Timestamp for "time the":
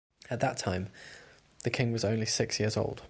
0.57-1.69